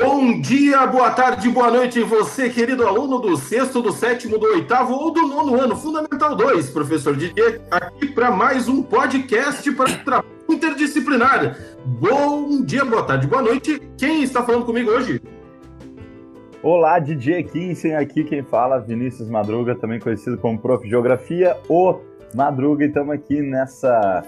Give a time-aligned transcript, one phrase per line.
[0.00, 4.94] Bom dia, boa tarde, boa noite, você, querido aluno do sexto, do sétimo, do oitavo
[4.94, 10.26] ou do nono ano, Fundamental 2, professor Didier, aqui para mais um podcast para trabalho
[10.48, 11.54] interdisciplinar.
[11.84, 13.78] Bom dia, boa tarde, boa noite.
[13.98, 15.20] Quem está falando comigo hoje?
[16.62, 20.88] Olá, DJ Kinsen, aqui quem fala, Vinícius Madruga, também conhecido como Prof.
[20.88, 22.00] Geografia, o
[22.34, 24.24] Madruga, e estamos aqui nessa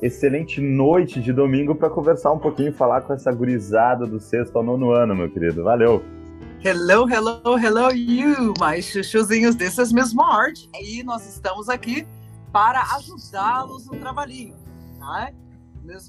[0.00, 4.62] excelente noite de domingo para conversar um pouquinho, falar com essa gurizada do sexto ao
[4.62, 5.64] nono ano, meu querido.
[5.64, 6.04] Valeu!
[6.64, 12.06] Hello, hello, hello you, my chuchuzinhos, is Miss Marge, e nós estamos aqui
[12.52, 14.56] para ajudá-los no trabalhinho,
[14.98, 15.30] tá?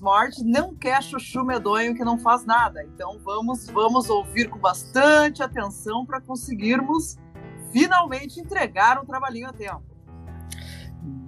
[0.01, 5.43] Marge não quer chuchu medonho que não faz nada, então vamos, vamos ouvir com bastante
[5.43, 7.17] atenção para conseguirmos
[7.71, 9.83] finalmente entregar um trabalhinho a tempo.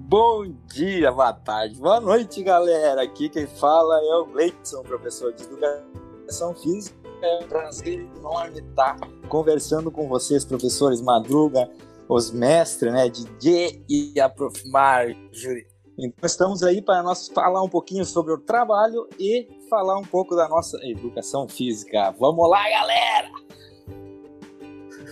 [0.10, 3.04] Bom dia, boa tarde, boa noite, galera.
[3.04, 6.98] Aqui quem fala é o Gleidson, professor de Educação Física.
[7.22, 11.70] É um prazer enorme estar conversando com vocês, professores Madruga,
[12.08, 14.68] os mestres, né, DJ e a Prof.
[14.72, 15.68] Marjorie.
[15.96, 20.36] Então estamos aí para nós falar um pouquinho sobre o trabalho e falar um pouco
[20.36, 22.10] da nossa educação física.
[22.20, 23.30] Vamos lá, galera!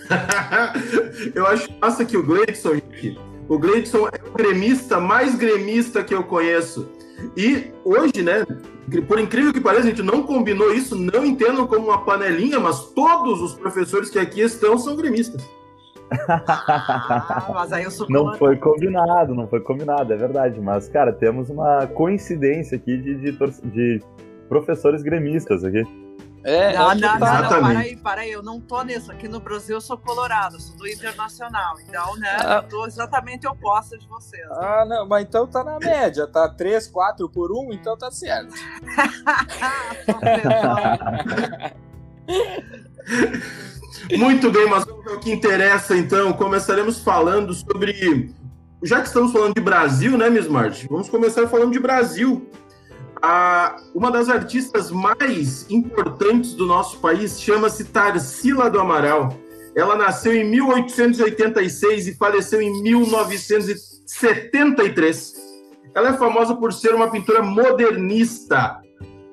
[1.36, 2.80] Eu acho massa que o Gleidson,
[3.48, 6.88] o Gleidson é o gremista mais gremista que eu conheço.
[7.36, 8.46] E hoje, né,
[9.06, 12.90] por incrível que pareça, a gente não combinou isso, não entendo como uma panelinha, mas
[12.90, 15.42] todos os professores que aqui estão são gremistas.
[16.10, 20.60] Ah, mas aí eu sou não foi combinado, não foi combinado, é verdade.
[20.60, 24.02] Mas, cara, temos uma coincidência aqui de, de, de
[24.48, 25.84] professores gremistas aqui.
[26.44, 29.10] É, não, não, não, não, para aí, para aí, eu não tô nisso.
[29.10, 31.78] Aqui no Brasil eu sou colorado, sou do internacional.
[31.80, 32.62] Então, né, ah.
[32.62, 34.46] eu tô exatamente oposta de vocês.
[34.50, 38.54] Ah, não, mas então tá na média, tá 3, 4 por 1, então tá certo.
[44.16, 48.32] Muito bem, mas o que interessa então, começaremos falando sobre.
[48.82, 50.86] Já que estamos falando de Brasil, né, Miss Martin?
[50.88, 52.48] Vamos começar falando de Brasil.
[53.20, 59.34] A, uma das artistas mais importantes do nosso país chama-se Tarsila do Amaral.
[59.74, 65.34] Ela nasceu em 1886 e faleceu em 1973.
[65.94, 68.80] Ela é famosa por ser uma pintora modernista.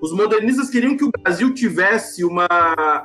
[0.01, 2.47] Os modernistas queriam que o Brasil tivesse uma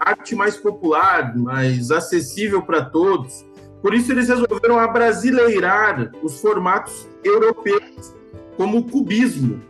[0.01, 3.45] arte mais popular, mais acessível para todos.
[3.83, 8.15] Por isso, eles resolveram abrasileirar os formatos europeus,
[8.57, 9.61] como o cubismo,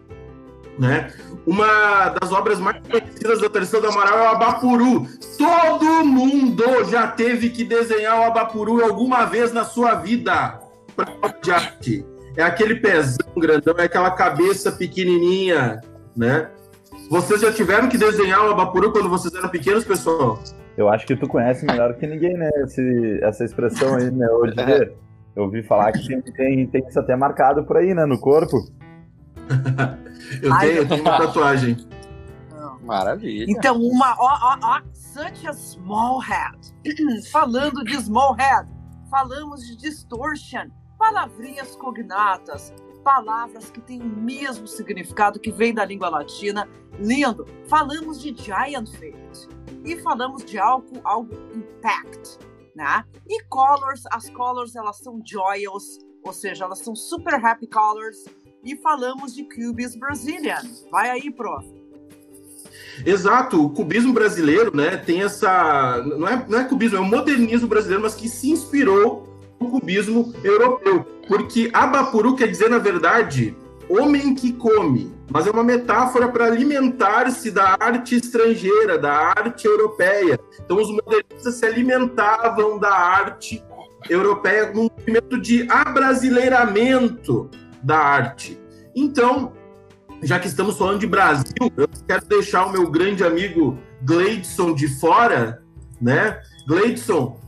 [0.78, 1.12] né?
[1.46, 5.06] Uma das obras mais conhecidas da Terceira do Amaral é o Abapuru.
[5.38, 10.60] Todo mundo já teve que desenhar o Abapuru alguma vez na sua vida
[10.94, 12.06] para de arte.
[12.36, 15.80] É aquele pezão grandão, é aquela cabeça pequenininha,
[16.16, 16.48] né?
[17.10, 20.38] Vocês já tiveram que desenhar o Abapuru quando vocês eram pequenos, pessoal?
[20.76, 22.48] Eu acho que tu conhece melhor que ninguém, né?
[22.62, 24.28] Esse, essa expressão aí, né?
[24.28, 24.54] Hoje,
[25.34, 28.06] eu ouvi falar que tem, tem, tem isso até marcado por aí, né?
[28.06, 28.56] No corpo.
[30.42, 31.76] eu, tenho, eu tenho uma tatuagem.
[32.82, 33.46] Maravilha.
[33.48, 34.16] Então, uma.
[34.18, 36.58] Ó, ó, ó, such a small head.
[37.30, 38.68] Falando de small head,
[39.10, 42.72] falamos de distortion, palavrinhas cognatas,
[43.04, 46.68] palavras que têm o mesmo significado que vem da língua latina.
[46.98, 47.46] Lindo.
[47.68, 49.48] Falamos de giant fate
[49.84, 52.38] e falamos de algo, algo impact,
[52.74, 53.04] né?
[53.28, 58.24] E colors, as colors elas são joyous, ou seja, elas são super happy colors
[58.64, 60.60] e falamos de Cubis Brazilian.
[60.90, 61.66] Vai aí, prof.
[63.04, 67.66] Exato, o cubismo brasileiro, né, tem essa, não é, não é cubismo, é o modernismo
[67.66, 69.26] brasileiro, mas que se inspirou
[69.58, 73.56] no cubismo europeu, porque Abapuru quer dizer, na verdade,
[73.88, 80.38] homem que come, mas é uma metáfora para alimentar-se da arte estrangeira, da arte europeia.
[80.64, 83.62] Então os modernistas se alimentavam da arte
[84.08, 87.50] europeia num movimento de abrasileiramento
[87.82, 88.60] da arte.
[88.94, 89.52] Então,
[90.22, 94.88] já que estamos falando de Brasil, eu quero deixar o meu grande amigo Gleidson de
[94.88, 95.62] fora,
[96.00, 96.40] né?
[96.66, 97.38] Gleidson,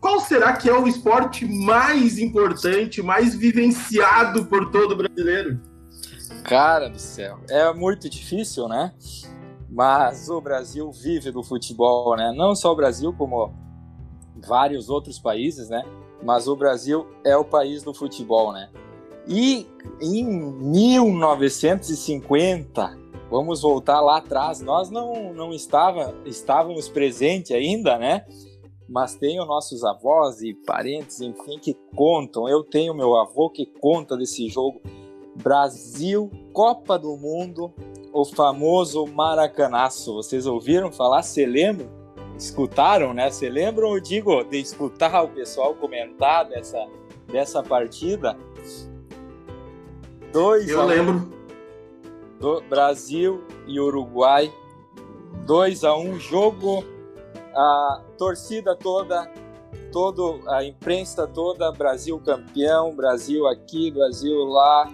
[0.00, 5.60] qual será que é o esporte mais importante, mais vivenciado por todo brasileiro?
[6.44, 8.92] Cara do céu, é muito difícil, né?
[9.68, 12.32] Mas o Brasil vive do futebol, né?
[12.36, 13.52] Não só o Brasil, como
[14.46, 15.84] vários outros países, né?
[16.22, 18.70] Mas o Brasil é o país do futebol, né?
[19.28, 19.66] E
[20.00, 22.98] em 1950,
[23.30, 28.24] vamos voltar lá atrás, nós não, não estava, estávamos presentes ainda, né?
[28.88, 32.48] Mas tenho nossos avós e parentes, enfim, que contam.
[32.48, 34.80] Eu tenho meu avô que conta desse jogo.
[35.36, 37.70] Brasil, Copa do Mundo,
[38.14, 40.14] o famoso Maracanaço.
[40.14, 41.22] Vocês ouviram falar?
[41.22, 41.98] Você lembra?
[42.38, 43.30] escutaram, né?
[43.30, 46.86] Você lembram, digo, de escutar o pessoal comentar dessa,
[47.26, 48.36] dessa partida?
[50.32, 51.28] Dois Eu lembro.
[52.38, 54.52] Do Brasil e Uruguai.
[55.46, 56.84] 2 a 1 um, jogo,
[57.54, 59.30] a torcida toda,
[59.90, 64.92] todo a imprensa toda, Brasil campeão, Brasil aqui, Brasil lá.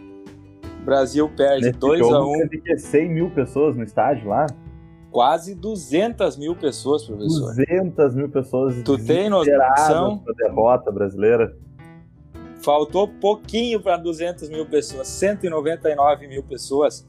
[0.85, 2.49] Brasil perde 2 a 1 um.
[2.49, 4.47] Teve 100 mil pessoas no estádio lá
[5.15, 7.55] quase 200 mil pessoas, professor.
[7.55, 8.83] 200 mil pessoas.
[8.83, 10.21] Tu tem noção?
[10.27, 11.57] Da derrota brasileira.
[12.65, 17.07] Faltou pouquinho para 200 mil pessoas, 199 mil pessoas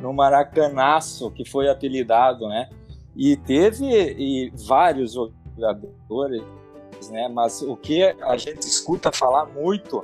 [0.00, 2.70] no Maracanaço, que foi apelidado, né?
[3.14, 6.42] E teve e vários jogadores,
[7.10, 7.28] né?
[7.28, 10.02] Mas o que a gente escuta falar muito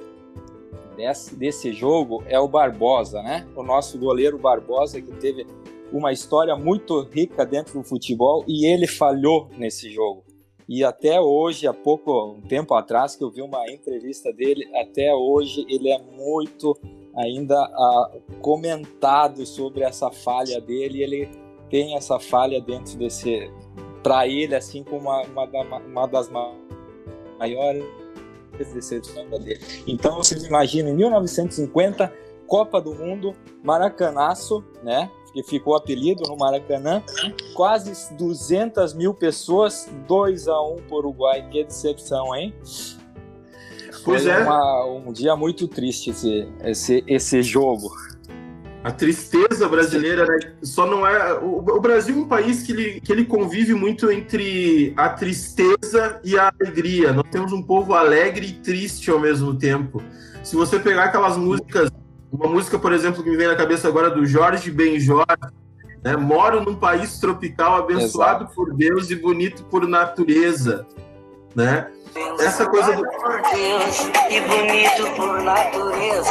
[0.95, 3.47] desse, desse jogo é o Barbosa, né?
[3.57, 5.47] O nosso goleiro Barbosa, que teve
[5.91, 10.22] uma história muito rica dentro do futebol e ele falhou nesse jogo.
[10.69, 15.15] E até hoje, há pouco um tempo atrás que eu vi uma entrevista dele, até
[15.15, 16.79] hoje ele é muito
[17.15, 21.03] ainda uh, comentado sobre essa falha dele.
[21.03, 21.29] Ele
[21.69, 23.51] tem essa falha dentro desse,
[24.03, 26.31] para ele assim como uma, uma, uma das
[27.39, 27.85] maiores
[28.75, 29.61] decepções dele.
[29.87, 32.13] Então vocês imaginam, em 1950
[32.47, 35.11] Copa do Mundo, Maracanaço, né?
[35.33, 37.03] Que ficou apelido no Maracanã,
[37.55, 41.47] quase 200 mil pessoas, 2 a 1 para o Uruguai.
[41.51, 42.55] Que decepção, hein?
[44.05, 44.39] Pois Foi é.
[44.39, 47.91] Uma, um dia muito triste esse, esse, esse jogo.
[48.85, 50.55] A tristeza brasileira, né?
[50.61, 51.35] Só não é.
[51.35, 56.21] O, o, Brasil é um país que ele, que ele convive muito entre a tristeza
[56.25, 57.13] e a alegria.
[57.13, 60.03] Nós temos um povo alegre e triste ao mesmo tempo.
[60.43, 61.91] Se você pegar aquelas músicas
[62.33, 65.27] uma música, por exemplo, que me vem na cabeça agora do Jorge Benjor,
[66.03, 66.17] né?
[66.17, 68.55] Moro num país tropical abençoado Exato.
[68.55, 70.87] por Deus e bonito por natureza,
[71.55, 71.91] né?
[72.41, 76.31] Essa coisa do por Deus e bonito por natureza.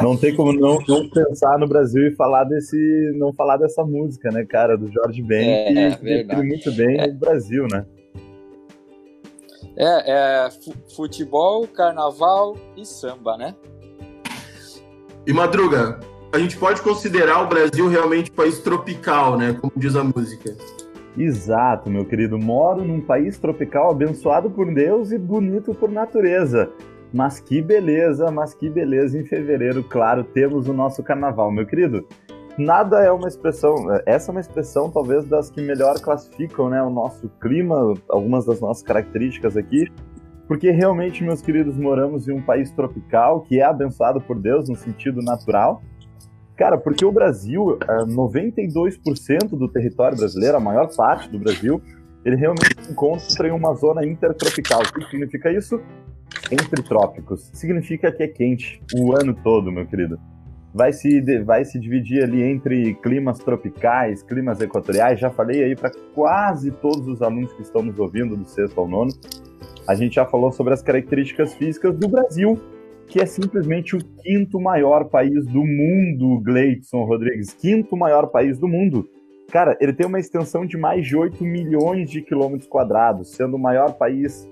[0.00, 2.76] Não tem como não, não pensar no Brasil e falar desse,
[3.16, 7.06] não falar dessa música, né, cara, do Jorge Ben, é, que é muito bem é.
[7.06, 7.86] o Brasil, né?
[9.76, 10.48] É, é
[10.94, 13.54] futebol, carnaval e samba, né?
[15.26, 16.00] E Madruga,
[16.32, 19.56] a gente pode considerar o Brasil realmente um país tropical, né?
[19.60, 20.54] Como diz a música.
[21.16, 22.38] Exato, meu querido.
[22.38, 26.70] Moro num país tropical abençoado por Deus e bonito por natureza.
[27.12, 32.04] Mas que beleza, mas que beleza em fevereiro, claro, temos o nosso carnaval, meu querido
[32.58, 36.90] nada é uma expressão, essa é uma expressão talvez das que melhor classificam né, o
[36.90, 39.90] nosso clima, algumas das nossas características aqui,
[40.46, 44.76] porque realmente, meus queridos, moramos em um país tropical que é abençoado por Deus no
[44.76, 45.82] sentido natural.
[46.56, 51.82] Cara, porque o Brasil, 92% do território brasileiro, a maior parte do Brasil,
[52.24, 54.82] ele realmente se encontra em uma zona intertropical.
[54.82, 55.80] O que significa isso?
[56.50, 57.50] Entre trópicos.
[57.54, 60.18] Significa que é quente o ano todo, meu querido
[60.74, 65.20] vai se, vai se dividir ali entre climas tropicais, climas equatoriais.
[65.20, 68.88] Já falei aí para quase todos os alunos que estão nos ouvindo do sexto ao
[68.88, 69.12] nono.
[69.86, 72.60] A gente já falou sobre as características físicas do Brasil,
[73.06, 77.54] que é simplesmente o quinto maior país do mundo, Gleidson Rodrigues.
[77.54, 79.08] Quinto maior país do mundo.
[79.52, 83.60] Cara, ele tem uma extensão de mais de 8 milhões de quilômetros quadrados, sendo o
[83.60, 84.48] maior país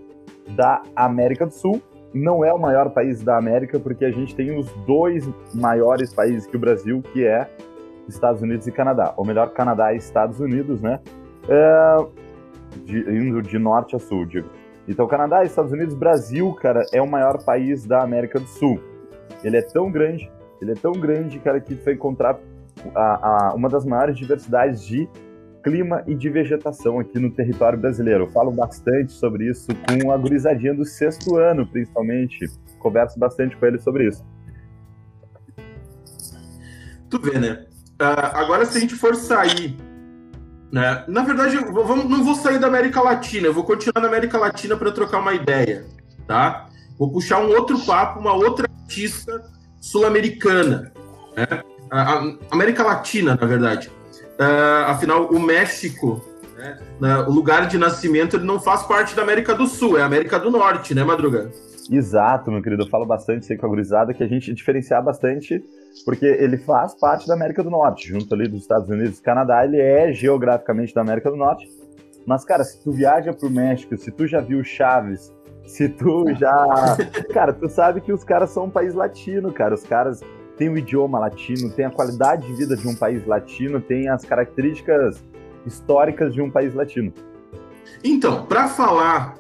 [0.55, 1.83] da América do Sul
[2.15, 6.47] não é o maior país da América, porque a gente tem os dois maiores países
[6.47, 7.49] que o Brasil, que é
[8.09, 9.15] Estados Unidos e Canadá.
[9.17, 11.01] Ou melhor, Canadá e Estados Unidos, né?
[11.49, 11.97] É,
[12.85, 14.49] de, indo de norte a sul, digo.
[14.87, 18.81] Então, Canadá, Estados Unidos, Brasil, cara, é o maior país da América do Sul.
[19.45, 22.39] Ele é tão grande, ele é tão grande, cara, que tu vai encontrar
[22.95, 25.09] a, a, uma das maiores diversidades de
[25.63, 28.25] clima e de vegetação aqui no território brasileiro.
[28.25, 32.51] Eu falo bastante sobre isso com a gurizadinha do sexto ano, principalmente.
[32.79, 34.25] Converso bastante com eles sobre isso.
[37.09, 37.67] Tu vê, né?
[38.01, 39.77] Uh, agora, se a gente for sair.
[40.73, 41.05] Né?
[41.07, 44.77] Na verdade, vou, não vou sair da América Latina, eu vou continuar na América Latina
[44.77, 45.85] para trocar uma ideia.
[46.27, 46.69] Tá?
[46.99, 49.43] Vou puxar um outro papo, uma outra artista
[49.81, 50.93] sul-americana.
[51.37, 51.47] Né?
[51.91, 53.91] A América Latina, na verdade.
[54.39, 56.21] Uh, afinal, o México,
[57.01, 60.39] né, o lugar de nascimento, ele não faz parte da América do Sul, é América
[60.39, 61.51] do Norte, né, Madruga?
[61.91, 62.85] Exato, meu querido.
[62.85, 65.63] Eu falo bastante sei com a gurizada que a gente diferenciar bastante,
[66.05, 69.65] porque ele faz parte da América do Norte, junto ali dos Estados Unidos e Canadá,
[69.65, 71.69] ele é geograficamente da América do Norte.
[72.25, 75.33] Mas, cara, se tu viaja pro México, se tu já viu Chaves,
[75.67, 76.97] se tu já.
[77.33, 79.75] cara, tu sabe que os caras são um país latino, cara.
[79.75, 80.21] Os caras
[80.63, 84.25] tem o idioma latino, tem a qualidade de vida de um país latino, tem as
[84.25, 85.21] características
[85.67, 87.13] históricas de um país latino.
[88.05, 89.35] Então, para falar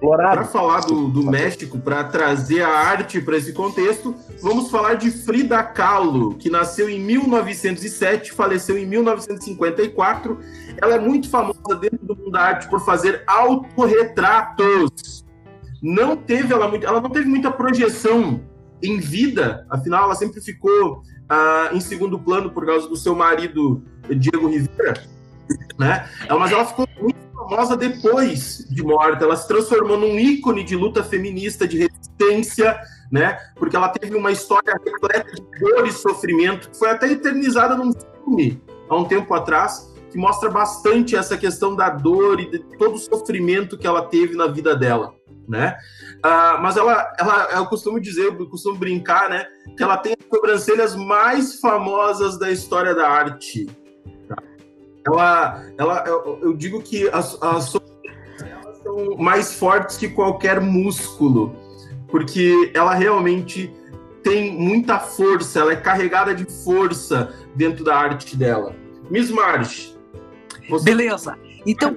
[0.00, 5.10] para falar do, do México, para trazer a arte para esse contexto, vamos falar de
[5.10, 10.38] Frida Kahlo, que nasceu em 1907, faleceu em 1954.
[10.80, 15.24] Ela é muito famosa dentro do mundo da arte por fazer autorretratos.
[15.82, 18.40] Não teve ela muito, ela não teve muita projeção
[18.88, 23.82] em vida, afinal ela sempre ficou uh, em segundo plano por causa do seu marido
[24.08, 25.02] Diego Rivera,
[25.78, 26.08] né?
[26.28, 29.24] Mas ela ficou muito famosa depois de morta.
[29.24, 32.78] Ela se transformou num ícone de luta feminista, de resistência,
[33.10, 33.38] né?
[33.56, 37.92] Porque ela teve uma história repleta de dor e sofrimento, que foi até eternizada num
[37.92, 42.94] filme há um tempo atrás, que mostra bastante essa questão da dor e de todo
[42.94, 45.14] o sofrimento que ela teve na vida dela,
[45.48, 45.76] né?
[46.18, 49.46] Uh, mas ela, ela, eu costumo dizer, eu costumo brincar, né?
[49.76, 53.66] Que ela tem as sobrancelhas mais famosas da história da arte,
[55.06, 57.80] ela, ela, eu, eu digo que as, as são
[59.16, 61.54] mais fortes que qualquer músculo,
[62.08, 63.72] porque ela realmente
[64.22, 68.74] tem muita força, ela é carregada de força dentro da arte dela.
[69.08, 69.94] Miss March.
[70.68, 70.84] Você...
[70.84, 71.38] Beleza.
[71.64, 71.94] Então,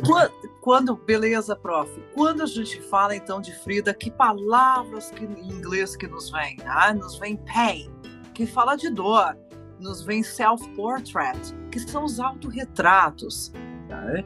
[0.62, 1.90] quando, beleza, prof.
[2.14, 6.58] Quando a gente fala então de Frida, que palavras que, em inglês que nos vem?
[6.66, 7.92] Ah, nos vem pain,
[8.34, 9.38] que fala de dor
[9.80, 13.52] nos vem self-portrait, que são os autorretratos.
[13.88, 14.24] Tá?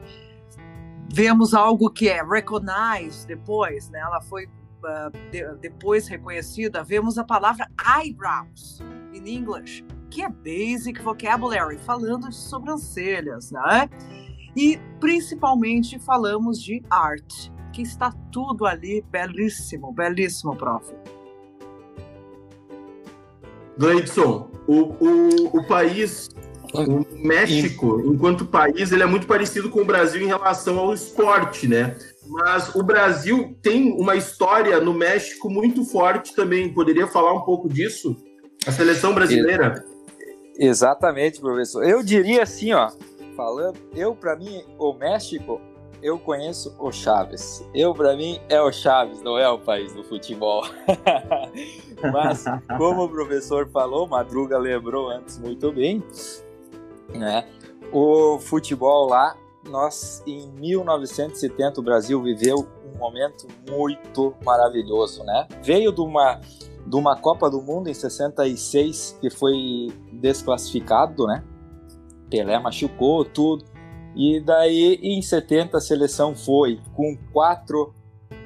[1.12, 4.00] Vemos algo que é recognize depois, né?
[4.00, 6.82] ela foi uh, de, depois reconhecida.
[6.82, 8.80] Vemos a palavra eyebrows
[9.12, 13.88] em inglês, que é basic vocabulary, falando de sobrancelhas, né?
[14.56, 20.94] E principalmente falamos de art, que está tudo ali belíssimo, belíssimo, prof.
[23.76, 26.28] Gleidson, o, o, o país,
[26.72, 31.66] o México, enquanto país, ele é muito parecido com o Brasil em relação ao esporte,
[31.66, 31.96] né?
[32.26, 36.72] Mas o Brasil tem uma história no México muito forte também.
[36.72, 38.16] Poderia falar um pouco disso?
[38.66, 39.84] A seleção brasileira?
[40.56, 41.84] Exatamente, professor.
[41.84, 42.90] Eu diria assim, ó,
[43.34, 45.60] falando, eu para mim o México
[46.04, 47.66] eu conheço o Chaves.
[47.74, 50.62] Eu, para mim, é o Chaves, não é o país do futebol.
[52.12, 52.44] Mas,
[52.76, 56.04] como o professor falou, Madruga lembrou antes muito bem,
[57.08, 57.48] né?
[57.90, 59.34] O futebol lá,
[59.66, 65.48] nós em 1970 o Brasil viveu um momento muito maravilhoso, né?
[65.62, 66.38] Veio de uma
[66.86, 71.42] de uma Copa do Mundo em 66 que foi desclassificado, né?
[72.34, 73.64] Pelé machucou tudo.
[74.16, 77.94] E daí, em 70, a seleção foi com quatro,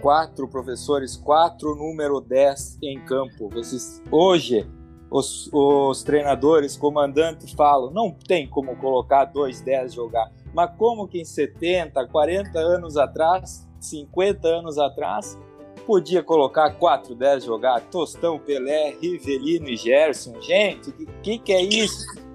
[0.03, 3.49] quatro professores, quatro número 10 em campo.
[3.49, 4.67] Vocês, hoje,
[5.11, 10.31] os, os treinadores, comandantes falam, não tem como colocar dois 10 jogar.
[10.53, 15.39] Mas como que em 70, 40 anos atrás, 50 anos atrás,
[15.87, 17.81] podia colocar 4, 10 jogar?
[17.91, 20.39] Tostão, Pelé, Rivelino e Gerson.
[20.43, 22.28] Gente, o que, que, que é isso?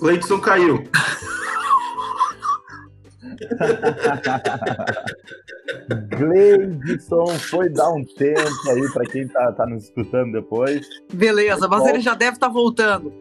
[0.00, 0.84] Leidson caiu.
[6.08, 10.86] Gleidson foi dar um tempo aí para quem tá, tá nos escutando depois.
[11.12, 13.12] Beleza, mas ele já deve estar tá voltando.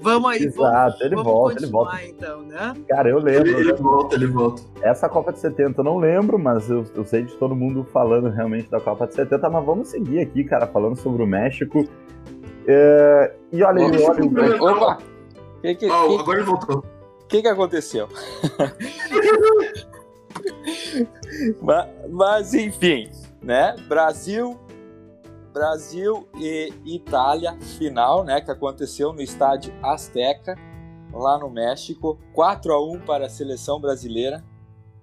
[0.00, 2.04] Vamos aí, Exato, vamos, ele vamos volta, ele volta.
[2.04, 2.72] então, né?
[2.88, 3.48] Cara, eu lembro.
[3.48, 4.62] Ele, ele volta, ele volta.
[4.80, 8.28] Essa Copa de 70 eu não lembro, mas eu, eu sei de todo mundo falando
[8.28, 11.84] realmente da Copa de 70, mas vamos seguir aqui, cara, falando sobre o México.
[12.64, 14.98] É, e olha, olha, olha, olha Opa!
[15.60, 16.78] Que, que, oh, que, agora ele voltou.
[16.78, 18.08] O que, que aconteceu?
[21.60, 23.10] mas, mas, enfim,
[23.42, 23.76] né?
[23.88, 24.58] Brasil,
[25.52, 28.40] Brasil e Itália final, né?
[28.40, 30.56] Que aconteceu no estádio Azteca,
[31.12, 34.42] lá no México, 4 a 1 para a seleção brasileira,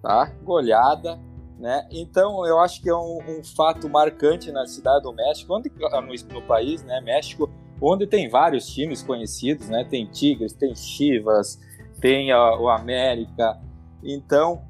[0.01, 0.31] tá?
[0.43, 1.19] Goleada,
[1.59, 1.87] né?
[1.91, 6.33] Então eu acho que é um, um fato marcante na cidade do México, onde no,
[6.33, 7.01] no país, né?
[7.01, 7.49] México
[7.81, 9.85] onde tem vários times conhecidos, né?
[9.89, 11.59] Tem Tigres, tem Chivas,
[11.99, 13.59] tem a, o América.
[14.03, 14.61] Então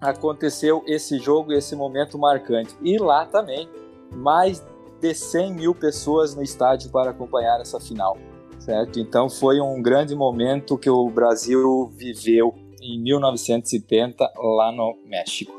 [0.00, 2.74] aconteceu esse jogo, esse momento marcante.
[2.82, 3.68] E lá também,
[4.12, 4.64] mais
[5.00, 8.16] de 100 mil pessoas no estádio para acompanhar essa final,
[8.58, 8.98] certo?
[8.98, 15.56] Então foi um grande momento que o Brasil viveu em 1970 lá no México.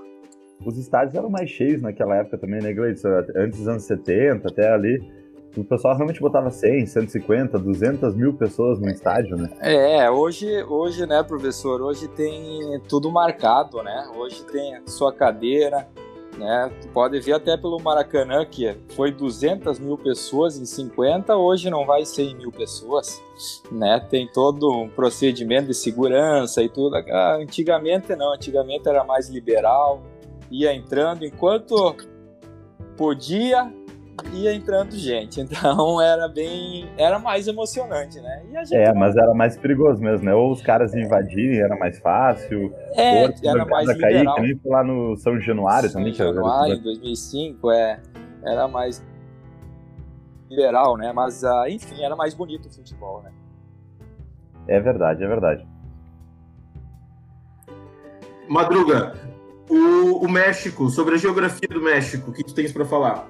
[0.65, 3.09] Os estádios eram mais cheios naquela época também, né, Gleison?
[3.35, 5.18] Antes dos anos 70, até ali
[5.59, 9.49] o pessoal realmente botava 100, 150, 200 mil pessoas no estádio, né?
[9.59, 14.07] É, hoje, hoje, né, professor, hoje tem tudo marcado, né?
[14.15, 15.87] Hoje tem sua cadeira,
[16.37, 16.71] Né?
[16.93, 22.05] Pode ver até pelo Maracanã que foi 200 mil pessoas em 50, hoje não vai
[22.05, 23.21] 100 mil pessoas.
[23.69, 23.99] Né?
[24.09, 26.95] Tem todo um procedimento de segurança e tudo.
[26.95, 30.01] Ah, antigamente não, antigamente era mais liberal,
[30.49, 31.95] ia entrando enquanto
[32.95, 33.69] podia,
[34.33, 35.39] ia entrando gente.
[35.49, 36.87] Então era bem.
[36.97, 38.43] Era mais emocionante, né?
[38.71, 40.33] é, mas era mais perigoso mesmo, né?
[40.33, 42.73] Ou os caras invadirem, era mais fácil.
[42.95, 44.35] É, ou era mais cair, liberal.
[44.35, 46.13] que nem lá no São Januário São também.
[46.13, 47.99] São Januário, em 2005, é.
[48.43, 49.03] Era mais
[50.49, 51.11] liberal, né?
[51.13, 53.31] Mas, uh, enfim, era mais bonito o futebol, né?
[54.67, 55.67] É verdade, é verdade.
[58.47, 59.13] Madruga,
[59.69, 63.27] o, o México, sobre a geografia do México, o que tu tens para falar?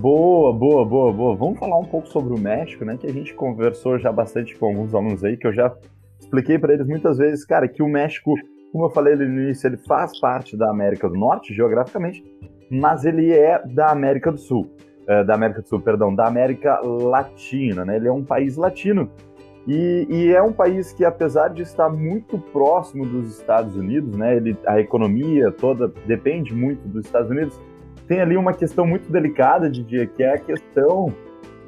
[0.00, 1.34] Boa, boa, boa, boa.
[1.34, 2.96] Vamos falar um pouco sobre o México, né?
[2.96, 5.74] Que a gente conversou já bastante com alguns alunos aí, que eu já
[6.20, 8.32] expliquei para eles muitas vezes, cara, que o México,
[8.70, 12.24] como eu falei no início, ele faz parte da América do Norte, geograficamente,
[12.70, 14.70] mas ele é da América do Sul.
[15.08, 17.96] É, da América do Sul, perdão, da América Latina, né?
[17.96, 19.10] Ele é um país latino.
[19.66, 24.36] E, e, é um país que, apesar de estar muito próximo dos Estados Unidos, né?
[24.36, 27.60] Ele, a economia toda depende muito dos Estados Unidos
[28.08, 31.14] tem ali uma questão muito delicada, Didier, que é a questão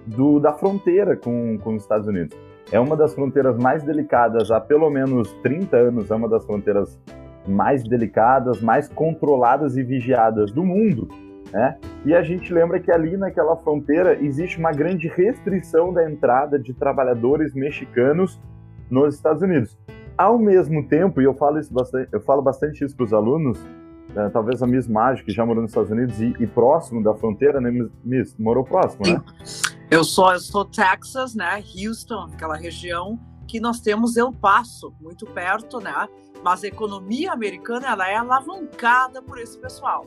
[0.07, 2.37] do, da fronteira com, com os Estados Unidos.
[2.73, 6.99] É uma das fronteiras mais delicadas há pelo menos 30 anos, é uma das fronteiras
[7.47, 11.09] mais delicadas, mais controladas e vigiadas do mundo.
[11.53, 11.77] Né?
[12.07, 16.73] E a gente lembra que ali naquela fronteira existe uma grande restrição da entrada de
[16.73, 18.41] trabalhadores mexicanos
[18.89, 19.77] nos Estados Unidos.
[20.17, 23.59] Ao mesmo tempo, e eu falo, isso bastante, eu falo bastante isso para os alunos,
[24.17, 27.15] é, talvez a Miss Mágica, que já morou nos Estados Unidos e, e, próximo da
[27.15, 27.71] fronteira, né,
[28.05, 28.37] Miss?
[28.39, 29.23] Morou próximo, né?
[29.91, 31.63] Eu sou, eu sou Texas, né?
[31.77, 36.09] Houston, aquela região que nós temos El Paso, muito perto, né?
[36.43, 40.07] Mas a economia americana ela é alavancada por esse pessoal.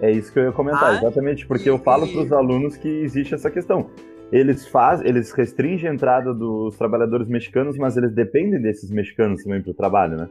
[0.00, 2.76] É isso que eu ia comentar, ah, exatamente, porque e, eu falo para os alunos
[2.76, 3.90] que existe essa questão.
[4.32, 9.60] Eles faz, eles restringem a entrada dos trabalhadores mexicanos, mas eles dependem desses mexicanos também
[9.60, 10.28] para o trabalho, né?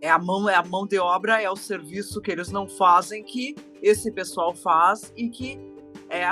[0.00, 3.22] É a mão é a mão de obra é o serviço que eles não fazem
[3.22, 5.58] que esse pessoal faz e que
[6.08, 6.26] é,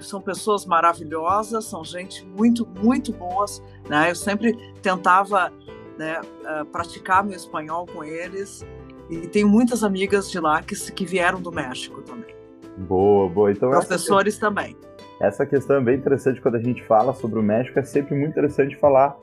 [0.00, 4.10] são pessoas maravilhosas são gente muito muito boas né?
[4.10, 5.52] Eu sempre tentava
[5.98, 8.64] né, uh, praticar meu espanhol com eles
[9.08, 12.34] e tenho muitas amigas de lá que, que vieram do México também.
[12.76, 13.50] Boa boa.
[13.52, 14.76] Então professores essa, também.
[15.20, 17.78] essa questão é bem interessante quando a gente fala sobre o México.
[17.78, 19.16] É sempre muito interessante falar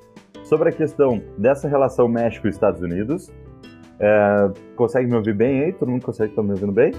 [0.44, 3.32] sobre a questão dessa relação México Estados Unidos
[4.00, 5.74] é, consegue me ouvir bem aí?
[5.74, 6.92] Todo mundo consegue estar me ouvindo bem?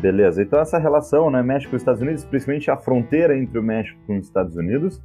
[0.00, 0.42] Beleza.
[0.42, 4.18] Então essa relação, né, México e Estados Unidos, principalmente a fronteira entre o México e
[4.18, 5.02] os Estados Unidos,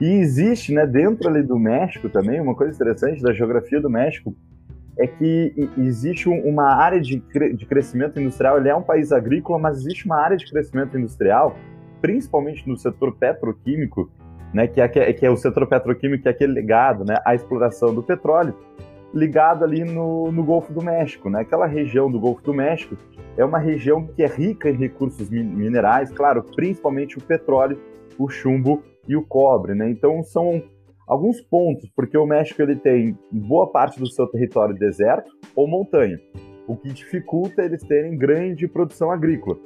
[0.00, 4.34] e existe, né, dentro ali do México também, uma coisa interessante da geografia do México,
[4.98, 7.22] é que existe uma área de,
[7.54, 11.56] de crescimento industrial, ele é um país agrícola, mas existe uma área de crescimento industrial,
[12.00, 14.10] principalmente no setor petroquímico,
[14.52, 17.94] né, que é, que é o setor petroquímico que é aquele ligado né, à exploração
[17.94, 18.54] do petróleo,
[19.12, 21.40] ligado ali no, no Golfo do México, né?
[21.40, 22.96] Aquela região do Golfo do México
[23.36, 27.78] é uma região que é rica em recursos minerais, claro, principalmente o petróleo,
[28.18, 29.90] o chumbo e o cobre, né?
[29.90, 30.62] Então são
[31.06, 36.18] alguns pontos, porque o México ele tem boa parte do seu território deserto ou montanha,
[36.68, 39.58] o que dificulta eles terem grande produção agrícola.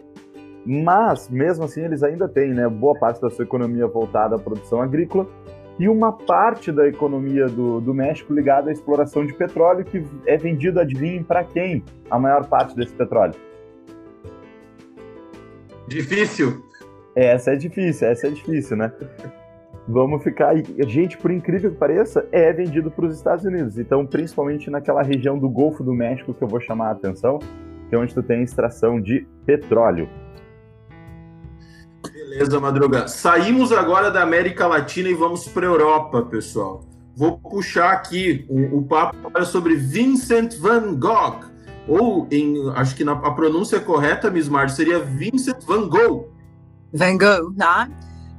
[0.66, 4.80] Mas, mesmo assim, eles ainda têm né, boa parte da sua economia voltada à produção
[4.80, 5.28] agrícola
[5.78, 10.37] e uma parte da economia do, do México ligada à exploração de petróleo, que é
[10.37, 13.34] vendido, adivinhem, para quem a maior parte desse petróleo?
[15.88, 16.62] Difícil.
[17.14, 18.92] Essa é difícil, essa é difícil, né?
[19.87, 20.62] Vamos ficar aí.
[20.87, 23.78] Gente, por incrível que pareça, é vendido para os Estados Unidos.
[23.78, 27.38] Então, principalmente naquela região do Golfo do México que eu vou chamar a atenção,
[27.88, 30.08] que é onde tu tem extração de petróleo.
[32.34, 33.06] Beleza, Madruga.
[33.06, 36.84] Saímos agora da América Latina e vamos para a Europa, pessoal.
[37.14, 41.44] Vou puxar aqui o, o papo sobre Vincent van Gogh,
[41.86, 46.28] ou em, acho que na, a pronúncia correta, Miss Mar, seria Vincent van Gogh.
[46.92, 47.88] Van Gogh, né?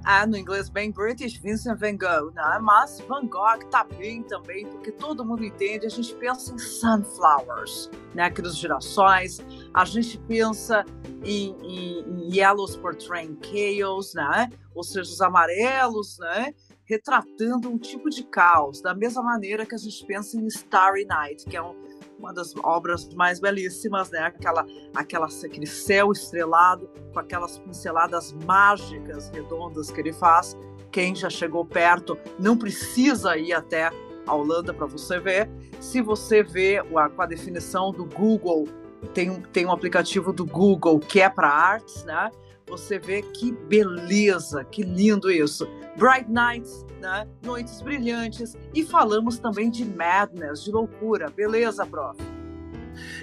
[0.04, 2.60] Ah, no inglês bem British, Vincent Van Gogh, né?
[2.62, 7.90] Mas Van Gogh tá bem também, porque todo mundo entende, a gente pensa em sunflowers,
[8.14, 8.26] né?
[8.26, 9.42] Aqueles girassóis,
[9.76, 10.86] a gente pensa
[11.22, 14.50] em, em, em yellows portraying chaos, né?
[14.74, 16.54] Ou seja, os amarelos, né?
[16.86, 21.44] Retratando um tipo de caos, da mesma maneira que a gente pensa em Starry Night,
[21.44, 21.76] que é um,
[22.18, 24.20] uma das obras mais belíssimas, né?
[24.20, 30.56] Aquela, aquela, aquele céu estrelado com aquelas pinceladas mágicas redondas que ele faz.
[30.90, 33.92] Quem já chegou perto não precisa ir até
[34.26, 35.50] a Holanda para você ver.
[35.82, 38.70] Se você vê com a definição do Google
[39.06, 42.32] tem, tem um aplicativo do Google que é para artes, né?
[42.68, 45.68] Você vê que beleza, que lindo isso.
[45.98, 47.28] Bright Nights, né?
[47.44, 48.58] Noites brilhantes.
[48.74, 51.30] E falamos também de madness, de loucura.
[51.30, 52.18] Beleza, prof?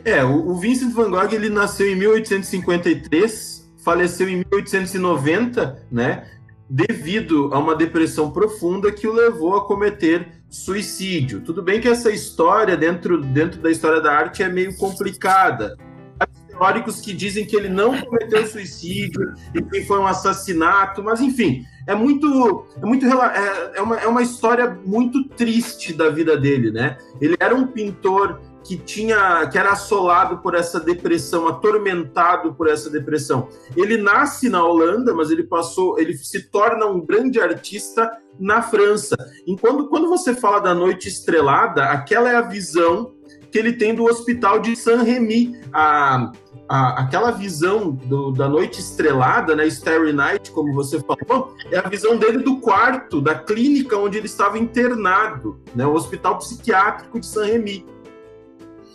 [0.04, 6.28] É, o, Vincent van Gogh ele nasceu em 1853, faleceu em 1890, né?
[6.68, 11.40] Devido a uma depressão profunda que o levou a cometer suicídio.
[11.40, 15.76] Tudo bem que essa história dentro, dentro da história da arte é meio complicada.
[16.20, 21.20] Há teóricos que dizem que ele não cometeu suicídio e que foi um assassinato, mas
[21.22, 26.36] enfim, é muito é muito é, é, uma, é uma história muito triste da vida
[26.36, 26.98] dele, né?
[27.18, 32.88] Ele era um pintor que tinha que era assolado por essa depressão, atormentado por essa
[32.90, 33.48] depressão.
[33.76, 39.16] Ele nasce na Holanda, mas ele passou, ele se torna um grande artista na França.
[39.46, 43.14] Enquanto quando você fala da noite estrelada, aquela é a visão
[43.50, 46.32] que ele tem do hospital de Saint-Rémy, a,
[46.66, 51.86] a, aquela visão do, da noite estrelada, né, Starry Night, como você falou, é a
[51.86, 57.26] visão dele do quarto, da clínica onde ele estava internado, né, o hospital psiquiátrico de
[57.26, 57.84] Saint-Rémy.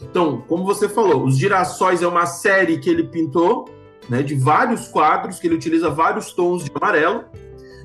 [0.02, 3.66] Então, como você falou, Os Girassóis é uma série que ele pintou,
[4.10, 7.26] né, de vários quadros, que ele utiliza vários tons de amarelo.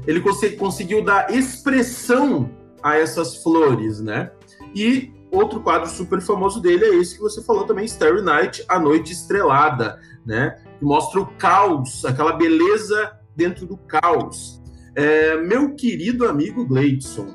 [0.06, 2.50] Ele cons conseguiu dar expressão
[2.82, 4.32] a essas flores, né?
[4.74, 8.78] E outro quadro super famoso dele é esse que você falou também, Starry Night, A
[8.78, 10.58] Noite Estrelada, né?
[10.78, 14.60] Que mostra o caos, aquela beleza dentro do caos.
[14.94, 17.34] É, meu querido amigo Gleidson,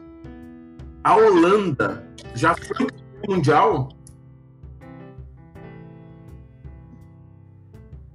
[1.03, 2.87] a Holanda já foi
[3.27, 3.89] mundial?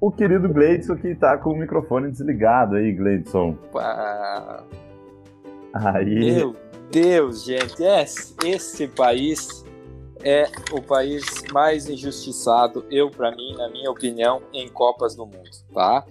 [0.02, 3.56] O querido Gleidson que tá com o microfone desligado aí, Gleidson.
[5.72, 6.34] Aí.
[6.34, 6.56] Meu
[6.90, 9.64] Deus, gente, esse, esse país
[10.24, 15.50] é o país mais injustiçado, eu para mim, na minha opinião, em Copas do Mundo,
[15.72, 16.04] tá?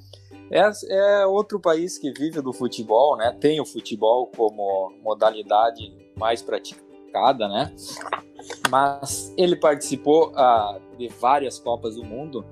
[0.49, 3.35] É, é outro país que vive do futebol, né?
[3.41, 7.73] Tem o futebol como modalidade mais praticada, né?
[8.69, 12.45] Mas ele participou ah, de várias Copas do Mundo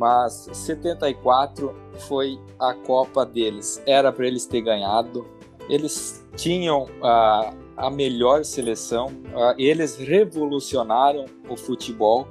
[0.00, 1.74] mas 74
[2.08, 3.82] foi a Copa deles.
[3.86, 5.26] Era para eles ter ganhado.
[5.68, 9.08] Eles tinham uh, a melhor seleção.
[9.08, 12.26] Uh, eles revolucionaram o futebol,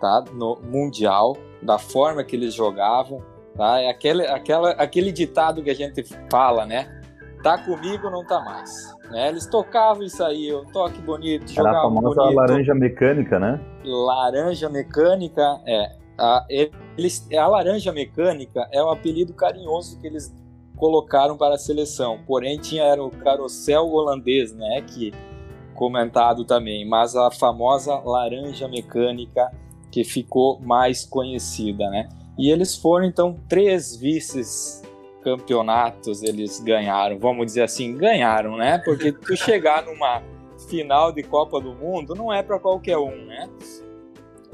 [0.00, 0.24] tá?
[0.32, 3.22] No mundial, da forma que eles jogavam,
[3.56, 3.80] tá?
[3.80, 7.00] É aquele, aquela, aquele ditado que a gente fala, né?
[7.44, 8.72] Tá comigo, não tá mais.
[9.12, 9.28] Né?
[9.28, 12.36] Eles tocavam e saíam, toque bonito, jogavam Era a famosa bonito.
[12.36, 13.60] laranja mecânica, né?
[13.84, 20.34] Laranja mecânica, é a, eles, a laranja mecânica é o apelido carinhoso que eles
[20.76, 22.20] colocaram para a seleção.
[22.26, 25.12] Porém, tinha era o carrossel holandês, né, que
[25.74, 29.52] comentado também, mas a famosa laranja mecânica
[29.92, 32.08] que ficou mais conhecida, né?
[32.36, 34.82] E eles foram então três vices
[35.22, 38.78] campeonatos eles ganharam, vamos dizer assim, ganharam, né?
[38.78, 40.22] Porque tu chegar numa
[40.68, 43.48] final de Copa do Mundo não é para qualquer um, né?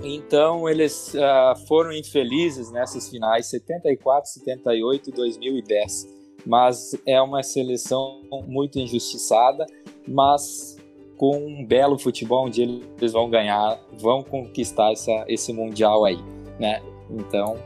[0.02, 6.14] Então eles uh, foram infelizes nessas finais 74, 78 e 2010.
[6.46, 9.66] Mas é uma seleção muito injustiçada,
[10.06, 10.76] mas
[11.16, 16.18] com um belo futebol onde eles vão ganhar, vão conquistar essa, esse mundial aí,
[16.58, 16.82] né?
[17.08, 17.56] Então.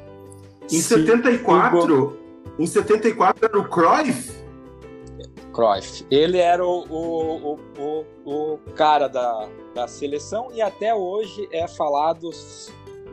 [0.71, 2.19] Em 74,
[2.59, 4.38] em 74 era o Cruyff?
[5.59, 6.07] Cruyff.
[6.09, 12.31] Ele era o, o, o, o, cara da, da seleção e até hoje é falado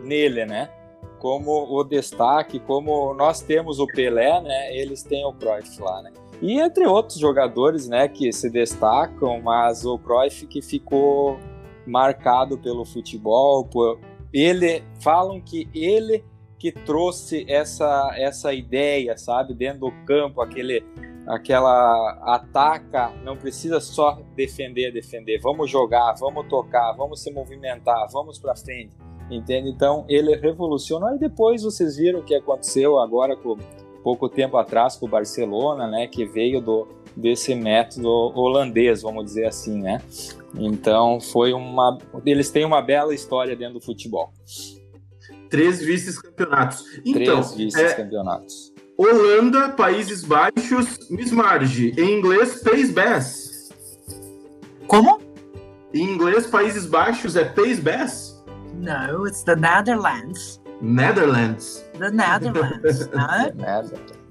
[0.04, 0.70] nele, né?
[1.18, 4.78] Como o destaque, como nós temos o Pelé, né?
[4.78, 6.14] Eles têm o Cruyff lá, né?
[6.40, 11.40] E entre outros jogadores, né, que se destacam, mas o Cruyff que ficou
[11.88, 14.00] marcado pelo futebol, por
[14.32, 16.24] ele falam que ele
[16.60, 20.84] que trouxe essa essa ideia, sabe, dentro do campo, aquele
[21.28, 28.38] aquela ataca, não precisa só defender, defender, vamos jogar, vamos tocar, vamos se movimentar, vamos
[28.38, 28.96] para frente,
[29.30, 29.70] entende?
[29.70, 33.58] Então ele revolucionou e depois vocês viram o que aconteceu agora com
[34.04, 39.46] pouco tempo atrás com o Barcelona, né, que veio do desse método holandês, vamos dizer
[39.46, 40.02] assim, né?
[40.58, 44.34] Então foi uma, eles têm uma bela história dentro do futebol.
[45.50, 46.84] Três vices-campeonatos.
[47.06, 48.74] Então, Três vices-campeonatos.
[48.74, 51.94] É Holanda, Países Baixos, Miss Marge.
[51.98, 53.70] Em inglês, Pays Bass.
[54.88, 55.20] Como?
[55.94, 58.42] Em inglês, Países Baixos é Pays Bass?
[58.74, 60.62] No, it's the Netherlands.
[60.82, 61.86] Netherlands.
[62.00, 63.52] The Netherlands, né?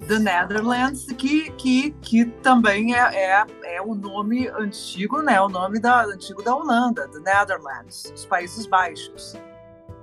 [0.06, 3.46] The Netherlands, que, que, que também é, é,
[3.76, 5.40] é o nome antigo, né?
[5.40, 9.36] O nome da, antigo da Holanda, The Netherlands, os Países Baixos.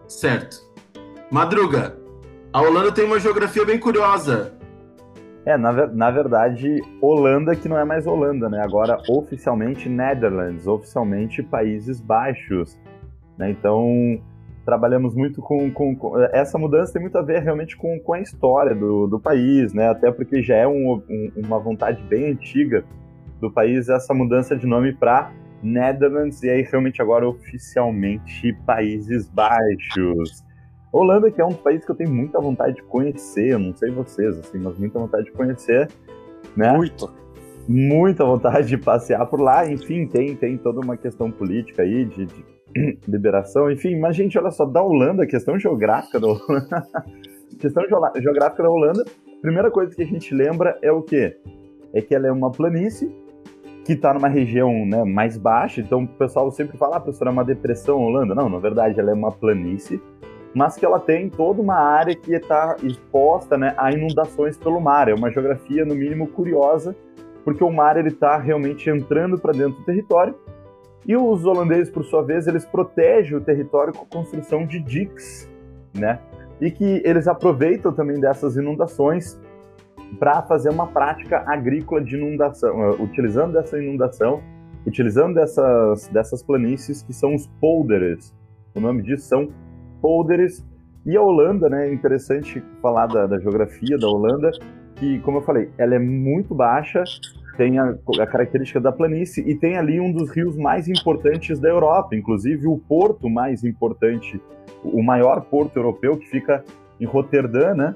[0.08, 0.58] Certo.
[1.32, 1.98] Madruga,
[2.54, 4.54] a Holanda tem uma geografia bem curiosa.
[5.46, 8.62] É, na, na verdade, Holanda que não é mais Holanda, né?
[8.62, 12.78] Agora, oficialmente, Netherlands, oficialmente Países Baixos.
[13.38, 13.52] Né?
[13.52, 14.22] Então,
[14.66, 18.20] trabalhamos muito com, com, com, Essa mudança tem muito a ver realmente com, com a
[18.20, 19.90] história do, do país, né?
[19.90, 22.84] Até porque já é um, um, uma vontade bem antiga
[23.40, 25.32] do país essa mudança de nome para
[25.64, 30.51] Netherlands e aí realmente agora oficialmente Países Baixos.
[30.92, 34.38] Holanda, que é um país que eu tenho muita vontade de conhecer, não sei vocês,
[34.38, 35.90] assim, mas muita vontade de conhecer,
[36.56, 36.76] né?
[36.76, 37.10] Muito.
[37.68, 42.26] Muita vontade de passear por lá, enfim, tem, tem toda uma questão política aí, de,
[42.26, 42.46] de
[43.08, 46.88] liberação, enfim, mas gente, olha só, da Holanda, questão geográfica da Holanda,
[47.60, 47.84] questão
[48.16, 49.06] geográfica da Holanda,
[49.42, 51.38] primeira coisa que a gente lembra é o quê?
[51.94, 53.10] É que ela é uma planície
[53.86, 57.32] que está numa região né, mais baixa, então o pessoal sempre fala, ah, professor, é
[57.32, 58.36] uma depressão Holanda.
[58.36, 60.02] Não, na verdade ela é uma planície
[60.54, 65.08] mas que ela tem toda uma área que está exposta né, a inundações pelo mar.
[65.08, 66.96] É uma geografia, no mínimo, curiosa,
[67.44, 70.36] porque o mar está realmente entrando para dentro do território
[71.06, 75.50] e os holandeses, por sua vez, eles protegem o território com a construção de diques,
[75.94, 76.20] né?
[76.60, 79.40] E que eles aproveitam também dessas inundações
[80.20, 84.44] para fazer uma prática agrícola de inundação, eh, utilizando dessa inundação,
[84.86, 88.36] utilizando dessas, dessas planícies que são os polders.
[88.76, 89.50] O nome disso são
[90.02, 90.64] polders.
[91.06, 94.52] E a Holanda, né, é interessante falar da, da, geografia da Holanda,
[94.96, 97.04] que, como eu falei, ela é muito baixa,
[97.58, 101.70] tem a, a, característica da planície e tem ali um dos rios mais importantes da
[101.70, 104.40] Europa, inclusive o porto mais importante,
[104.84, 106.64] o maior porto europeu, que fica
[107.00, 107.96] em Roterdã, né,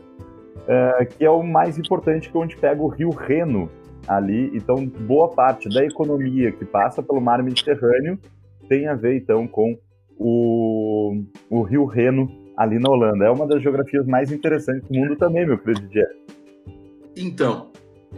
[0.68, 3.70] é, que é o mais importante, que é onde pega o rio Reno
[4.08, 4.52] ali.
[4.56, 8.20] Então, boa parte da economia que passa pelo mar Mediterrâneo
[8.68, 9.78] tem a ver, então, com
[10.17, 13.25] o, o Rio Reno ali na Holanda.
[13.25, 16.10] É uma das geografias mais interessantes do mundo também, meu querido Didier.
[17.15, 17.71] Então,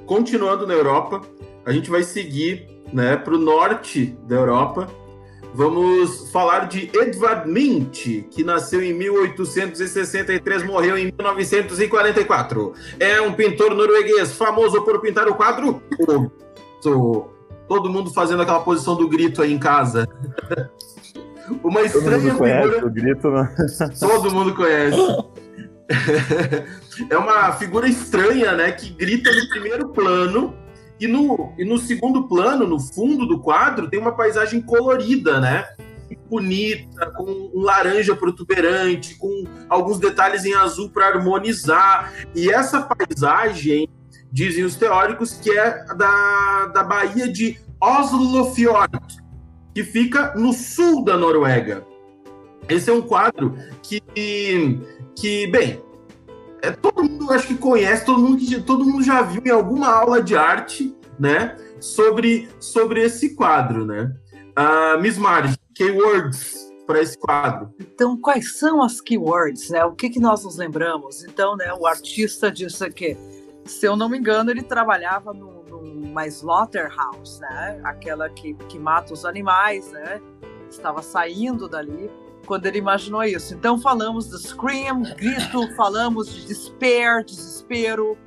[0.05, 1.21] continuando na Europa,
[1.65, 4.87] a gente vai seguir né, para o norte da Europa.
[5.53, 12.73] Vamos falar de Edvard Munch, que nasceu em 1863, morreu em 1944.
[12.99, 15.81] É um pintor norueguês famoso por pintar o quadro.
[17.67, 20.07] Todo mundo fazendo aquela posição do grito aí em casa.
[21.63, 22.85] Uma estranha Todo mundo conhece figura...
[22.85, 23.55] o grito, né?
[23.99, 24.97] Todo mundo conhece.
[27.09, 28.71] é uma figura estranha, né?
[28.71, 30.53] Que grita no primeiro plano
[30.99, 35.65] e no, e no segundo plano, no fundo do quadro, tem uma paisagem colorida, né?
[36.29, 42.11] Bonita, com um laranja protuberante, com alguns detalhes em azul para harmonizar.
[42.35, 43.87] E essa paisagem,
[44.31, 48.99] dizem os teóricos, que é da, da Baía de Oslofjord,
[49.77, 51.85] que fica no sul da Noruega.
[52.67, 54.01] Esse é um quadro que,
[55.15, 55.79] que bem,
[56.63, 59.87] é, todo mundo acho que conhece, todo mundo, que, todo mundo já viu em alguma
[59.87, 64.11] aula de arte, né, sobre, sobre esse quadro, né.
[64.57, 67.71] Uh, Miss Marge, keywords para esse quadro.
[67.79, 69.85] Então, quais são as keywords, né?
[69.85, 71.23] O que, que nós nos lembramos?
[71.23, 73.15] Então, né, o artista disse aqui,
[73.63, 75.57] se eu não me engano, ele trabalhava no
[76.09, 77.79] uma slaughterhouse, né?
[77.83, 80.21] Aquela que, que mata os animais, né?
[80.69, 82.09] Estava saindo dali
[82.45, 83.53] quando ele imaginou isso.
[83.53, 88.17] Então falamos de scream, grito, falamos de despair, desespero,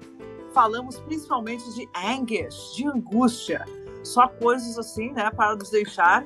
[0.52, 3.64] falamos principalmente de anguish, de angústia.
[4.02, 6.24] Só coisas assim, né, para nos deixar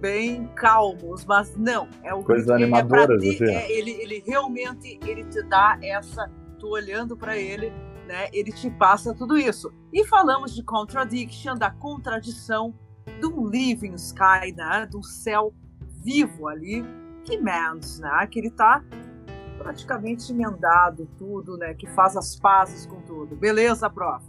[0.00, 5.24] bem calmos, mas não, é o coisas animadoras, é, ter, é ele, ele realmente ele
[5.24, 7.72] te dá essa, tô olhando para ele
[8.08, 9.70] né, ele te passa tudo isso.
[9.92, 12.74] E falamos de contradiction, da contradição
[13.20, 15.54] do living sky, né, do céu
[16.02, 16.84] vivo ali,
[17.22, 18.82] que mans, né, que ele está
[19.58, 23.36] praticamente emendado tudo, né, que faz as pazes com tudo.
[23.36, 24.24] Beleza, prof?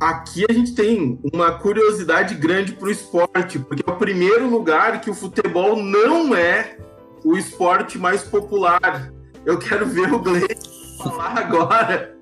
[0.00, 5.00] Aqui a gente tem uma curiosidade grande para o esporte, porque é o primeiro lugar
[5.00, 6.76] que o futebol não é
[7.24, 9.10] o esporte mais popular.
[9.46, 12.16] Eu quero ver o Gleice falar agora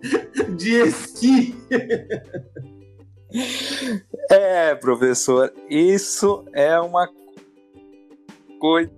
[0.56, 1.54] de esqui.
[4.30, 7.08] É, professor, isso é uma
[8.61, 8.90] coisa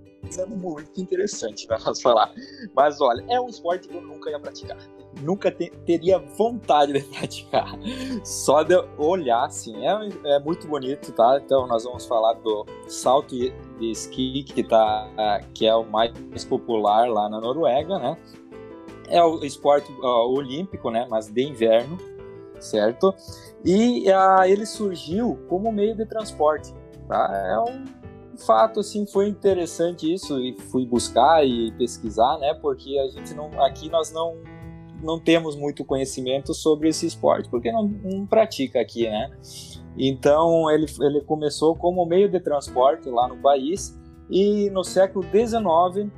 [0.47, 2.31] muito interessante para nós falar.
[2.75, 4.77] Mas olha, é um esporte que eu nunca ia praticar.
[5.21, 7.77] Nunca te, teria vontade de praticar.
[8.23, 9.75] Só de olhar, assim.
[9.85, 11.39] É, é muito bonito, tá?
[11.43, 16.11] Então nós vamos falar do salto de esqui, que, tá, que é o mais
[16.47, 18.17] popular lá na Noruega, né?
[19.07, 21.97] É o esporte uh, olímpico, né, mas de inverno,
[22.59, 23.13] certo?
[23.63, 26.73] E uh, ele surgiu como meio de transporte,
[27.07, 27.31] tá?
[27.47, 27.85] É um,
[28.37, 32.53] fato, assim, foi interessante isso e fui buscar e pesquisar, né?
[32.61, 34.35] Porque a gente não, aqui nós não
[35.03, 39.29] não temos muito conhecimento sobre esse esporte, porque não, não pratica aqui, né?
[39.97, 43.95] Então ele, ele começou como meio de transporte lá no país
[44.29, 46.11] e no século XIX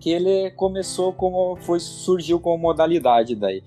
[0.00, 3.62] que ele começou como foi surgiu como modalidade daí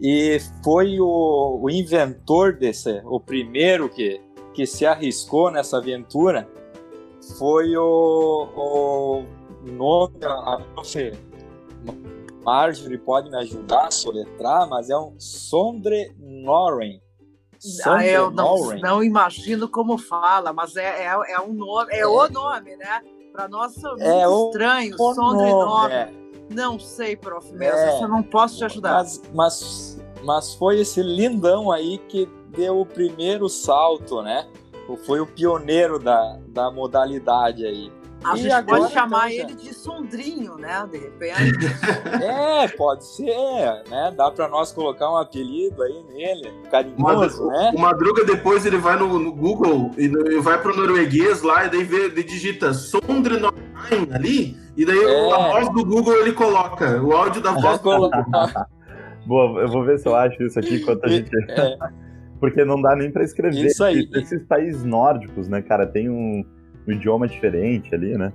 [0.00, 4.20] e foi o, o inventor desse o primeiro que
[4.52, 6.48] que se arriscou nessa aventura
[7.38, 9.24] foi o, o
[9.64, 10.62] nome a,
[12.44, 17.00] Marjorie pode me ajudar a soletrar, mas é um Sondre Noren.
[17.86, 22.06] Ah, eu não, não, imagino como fala, mas é, é, é um nome, é, é,
[22.06, 23.00] o nome, né?
[23.34, 25.92] Para nós é estranho, o Sondre Noren.
[25.92, 26.12] É.
[26.50, 28.92] Não sei, prof, mesmo, é, eu não posso te ajudar.
[28.92, 34.46] Mas, mas, mas foi esse lindão aí que deu o primeiro salto, né?
[35.04, 37.90] Foi o pioneiro da, da modalidade aí.
[38.24, 40.88] A e gente agora, pode chamar então, ele de Sondrinho, né?
[40.90, 41.66] De repente.
[42.22, 44.12] é, pode ser, né?
[44.16, 47.72] Dá para nós colocar um apelido aí nele, carinhoso, né?
[47.74, 50.08] O Madruga depois ele vai no, no Google e
[50.40, 55.32] vai pro norueguês lá e daí vê, digita Sondre Norheim ali e daí é.
[55.32, 58.10] a voz do Google ele coloca, o áudio da voz do Google.
[59.26, 61.30] Boa, eu vou ver se eu acho isso aqui enquanto a gente...
[61.50, 61.78] É.
[62.40, 63.64] Porque não dá nem para escrever.
[63.64, 64.06] Isso aí.
[64.12, 66.44] Esses países nórdicos, né, cara, tem um
[66.86, 68.32] um idioma diferente ali, né?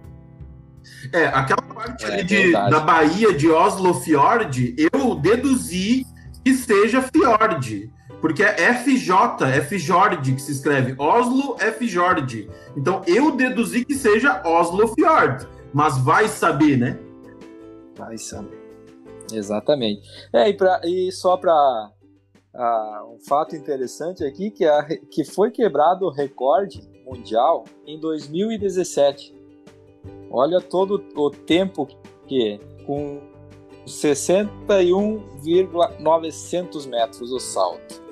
[1.13, 6.05] É, aquela parte é, ali de, da Bahia de Oslo Fjord, eu deduzi
[6.43, 7.91] que seja Fjord.
[8.21, 10.93] Porque é FJ, é Fjord que se escreve.
[10.97, 12.49] Oslo é Fjord.
[12.75, 15.47] Então eu deduzi que seja Oslo Fjord.
[15.73, 16.99] Mas vai saber, né?
[17.97, 18.59] Vai saber.
[19.31, 20.01] Exatamente.
[20.33, 21.91] É, e, pra, e só para
[22.55, 29.37] uh, um fato interessante aqui, que, a, que foi quebrado o recorde mundial em 2017.
[30.31, 31.87] Olha todo o tempo
[32.27, 33.19] que com
[33.85, 38.03] 61,900 metros o salto.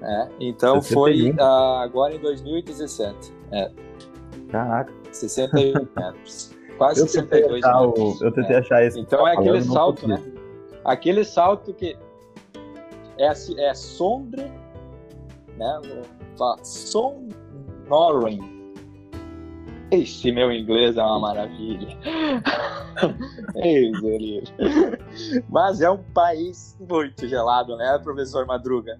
[0.00, 0.30] Né?
[0.38, 0.94] Então 61.
[0.94, 1.42] foi uh,
[1.82, 3.34] agora em 2017.
[3.50, 3.72] É.
[4.50, 4.92] Caraca.
[5.10, 6.54] 61 metros.
[6.76, 8.20] Quase eu 62 metros.
[8.20, 8.58] O, eu tentei é.
[8.60, 9.00] achar esse.
[9.00, 10.22] Então é aquele salto, né?
[10.84, 11.96] Aquele salto que
[13.18, 14.44] é, é Sondre,
[15.56, 15.80] né?
[16.62, 17.34] Sondre
[17.88, 18.38] Norway.
[19.90, 21.88] Esse meu inglês é uma maravilha.
[23.56, 23.90] Ei,
[25.48, 28.98] Mas é um país muito gelado, né, professor Madruga?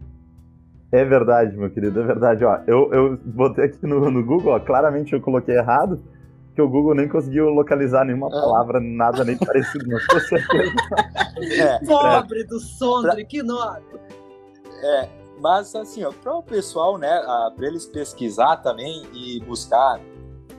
[0.90, 2.44] É verdade, meu querido, é verdade.
[2.44, 6.00] Ó, eu, eu botei aqui no, no Google, ó, claramente eu coloquei errado,
[6.54, 8.30] que o Google nem conseguiu localizar nenhuma ah.
[8.30, 10.72] palavra, nada nem parecido, mas com certeza.
[11.38, 12.44] É, Pobre é.
[12.44, 13.24] do Sondre, pra...
[13.24, 13.80] que nome!
[14.82, 15.08] É,
[15.40, 17.20] mas assim, para o pessoal, né,
[17.54, 20.00] para eles pesquisar também e buscar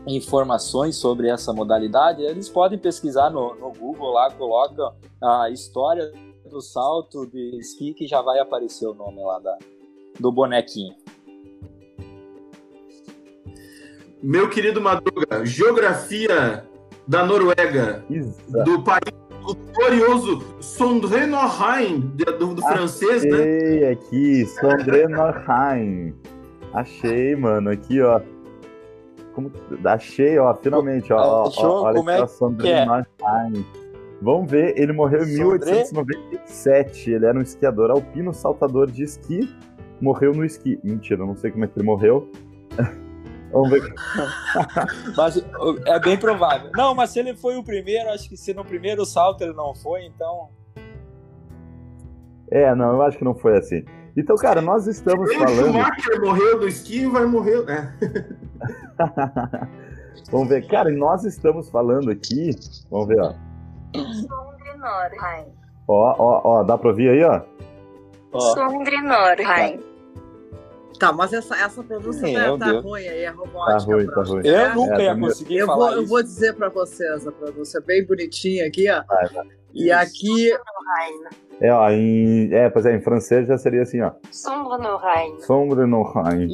[0.07, 6.11] informações sobre essa modalidade, eles podem pesquisar no, no Google lá, coloca a história
[6.49, 9.57] do salto de esqui que já vai aparecer o nome lá da,
[10.19, 10.95] do bonequinho.
[14.21, 16.65] Meu querido Madruga, geografia
[17.07, 18.63] da Noruega, Exato.
[18.65, 19.18] do país
[19.89, 23.31] glorioso Sondre Norheim, do, do francês, né?
[23.31, 26.13] Achei aqui, Sondre Norheim.
[26.73, 28.21] Achei, mano, aqui, ó.
[29.33, 29.51] Como...
[29.83, 31.17] Achei, ó, finalmente, ó.
[31.17, 32.85] ó, ó olha como aqui, é ó, Sondre é?
[32.85, 33.65] Norheim.
[34.21, 37.11] Vamos ver, ele morreu em 1897.
[37.11, 39.49] Ele era um esquiador alpino, saltador de esqui.
[40.01, 40.79] Morreu no esqui.
[40.83, 42.29] Mentira, não sei como é que ele morreu.
[43.51, 43.93] Vamos ver.
[45.17, 45.43] mas
[45.85, 46.71] é bem provável.
[46.75, 49.73] Não, mas se ele foi o primeiro, acho que se no primeiro salto ele não
[49.73, 50.49] foi, então.
[52.51, 53.83] É, não, eu acho que não foi assim.
[54.15, 55.55] Então, cara, nós estamos falando.
[55.55, 57.63] Se o Schumacher morreu do esqui, vai morrer.
[57.69, 57.93] É.
[60.31, 62.51] vamos ver, cara, nós estamos falando aqui.
[62.89, 63.33] Vamos ver, ó.
[65.87, 67.41] Ó, ó, ó, dá pra ouvir aí, ó?
[68.53, 69.88] Sondre Norheim.
[70.99, 73.77] Tá, mas essa, essa pronúncia Meu tá, tá ruim aí, é robótica.
[73.77, 74.41] Tá ruim, tá ruim.
[74.45, 75.99] Eu é, nunca ia conseguir eu falar vou, isso.
[76.01, 79.01] Eu vou dizer pra vocês a pronúncia bem bonitinha aqui, ó.
[79.07, 79.47] Vai, vai.
[79.73, 80.51] E aqui...
[81.61, 84.11] É, ó, em, é, pois é, em francês já seria assim, ó.
[84.29, 85.39] Sombre no Rhin.
[85.39, 86.47] Sombre no Rhin.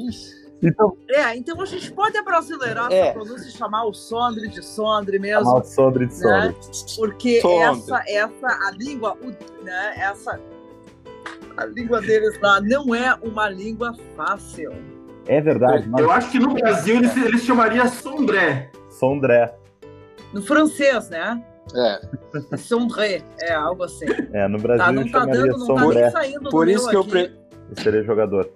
[0.62, 3.00] Então, é, então a gente pode abrasileirar é.
[3.00, 5.44] essa pronúncia e chamar o Sondre de Sondre mesmo.
[5.44, 6.48] Chamar o Sondre de Sondre.
[6.50, 6.56] Né?
[6.96, 9.18] Porque essa, essa, a língua,
[9.64, 10.40] né, essa
[11.58, 14.72] a língua deles lá não é uma língua fácil.
[15.28, 15.88] É verdade.
[15.90, 16.02] Mas...
[16.02, 18.70] Eu acho que no Brasil eles, eles chamariam Sondré.
[18.90, 19.56] Sondré.
[20.34, 21.44] No francês, né?
[21.74, 22.58] É.
[22.58, 24.06] Sondré, é algo assim.
[24.34, 26.12] É, no Brasil tá, não tá dando, não Sondré.
[26.12, 27.08] Tá nem saindo Por isso que aqui.
[27.08, 27.32] eu pre...
[27.82, 28.50] seria jogador.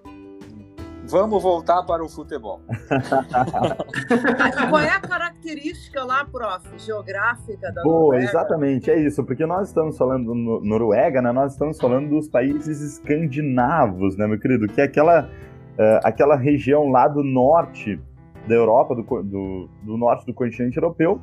[1.10, 2.62] Vamos voltar para o futebol.
[4.70, 8.24] Qual é a característica lá, prof, geográfica da Boa, Noruega?
[8.24, 11.32] exatamente, é isso, porque nós estamos falando do Noruega, né?
[11.32, 14.68] Nós estamos falando dos países escandinavos, né, meu querido?
[14.68, 18.00] Que é aquela, uh, aquela região lá do norte
[18.48, 21.20] da Europa, do, do, do norte do continente europeu,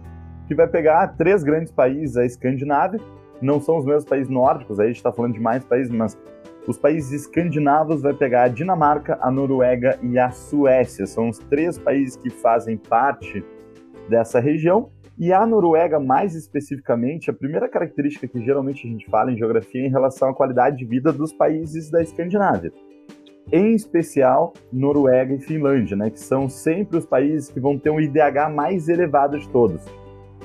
[0.48, 3.00] que vai pegar três grandes países, a Escandinávia,
[3.40, 6.18] não são os mesmos países nórdicos, aí a gente está falando de mais países, mas
[6.66, 11.06] os países escandinavos vai pegar a Dinamarca, a Noruega e a Suécia.
[11.06, 13.44] São os três países que fazem parte
[14.08, 14.90] dessa região.
[15.18, 19.82] E a Noruega, mais especificamente, a primeira característica que geralmente a gente fala em geografia
[19.82, 22.72] é em relação à qualidade de vida dos países da Escandinávia.
[23.50, 28.00] Em especial, Noruega e Finlândia, né, que são sempre os países que vão ter um
[28.00, 29.82] IDH mais elevado de todos.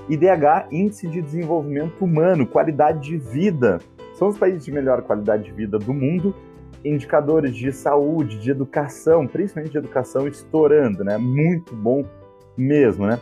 [0.08, 3.80] IDH, Índice de Desenvolvimento Humano, qualidade de vida.
[4.22, 6.36] São os países de melhor qualidade de vida do mundo.
[6.86, 11.18] Indicadores de saúde, de educação, principalmente de educação, estourando, né?
[11.18, 12.06] Muito bom
[12.56, 13.20] mesmo, né?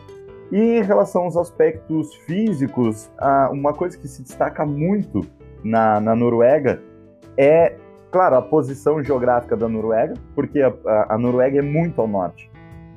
[0.51, 3.09] E em relação aos aspectos físicos,
[3.49, 5.21] uma coisa que se destaca muito
[5.63, 6.81] na, na Noruega
[7.37, 7.77] é,
[8.11, 10.73] claro, a posição geográfica da Noruega, porque a,
[11.07, 12.51] a, Noruega é muito ao norte.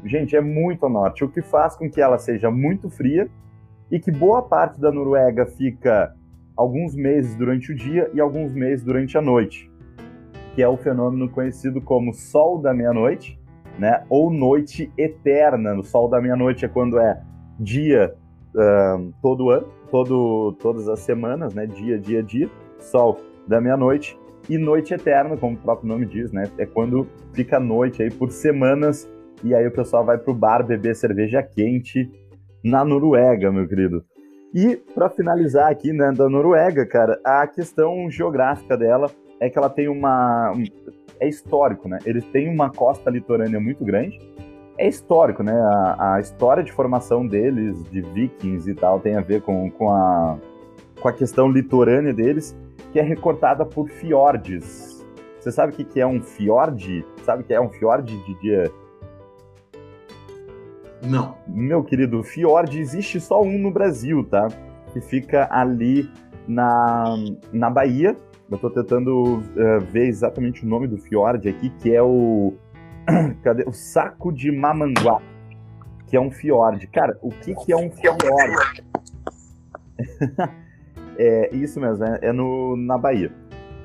[0.04, 3.30] Gente, é muito ao norte, o que faz com que ela seja muito fria
[3.88, 6.12] e que boa parte da Noruega fica
[6.62, 9.70] alguns meses durante o dia e alguns meses durante a noite,
[10.54, 13.38] que é o fenômeno conhecido como sol da meia-noite,
[13.78, 14.04] né?
[14.08, 15.74] Ou noite eterna.
[15.74, 17.20] O sol da meia-noite é quando é
[17.58, 18.14] dia
[18.54, 21.66] uh, todo ano, todo, todas as semanas, né?
[21.66, 22.48] Dia, dia, dia.
[22.78, 24.16] Sol da meia-noite
[24.48, 26.44] e noite eterna, como o próprio nome diz, né?
[26.58, 29.10] É quando fica noite aí por semanas
[29.42, 32.08] e aí o pessoal vai pro bar beber cerveja quente
[32.62, 34.04] na Noruega, meu querido.
[34.54, 39.70] E para finalizar aqui, né, da Noruega, cara, a questão geográfica dela é que ela
[39.70, 40.52] tem uma
[41.18, 41.98] é histórico, né?
[42.04, 44.18] Eles têm uma costa litorânea muito grande.
[44.76, 45.52] É histórico, né?
[45.52, 49.90] A, a história de formação deles, de vikings e tal, tem a ver com, com,
[49.90, 50.36] a,
[51.00, 52.56] com a questão litorânea deles,
[52.92, 55.06] que é recortada por fiordes.
[55.38, 57.06] Você sabe o que, que é um fiord?
[57.24, 58.70] Sabe o que é um fiord de dia?
[61.02, 61.36] Não.
[61.48, 64.48] Meu querido, Fiord existe só um no Brasil, tá?
[64.92, 66.08] Que fica ali
[66.46, 67.16] na,
[67.52, 68.16] na Bahia.
[68.50, 72.54] Eu tô tentando uh, ver exatamente o nome do Fiord aqui, que é o.
[73.42, 73.64] Cadê?
[73.66, 75.20] O Saco de Mamanguá.
[76.06, 76.86] Que é um Fiord.
[76.88, 78.22] Cara, o que, que é um Fiord?
[81.18, 83.32] é isso mesmo, é, é no, na Bahia.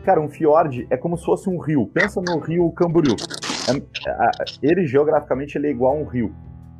[0.03, 1.88] Cara, um Fiord é como se fosse um rio.
[1.88, 3.15] Pensa no rio Camboriú.
[3.70, 3.82] É,
[4.61, 6.34] ele, geograficamente, ele é igual a um rio.